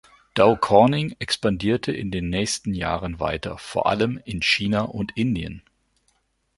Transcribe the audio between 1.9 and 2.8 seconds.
in den nächsten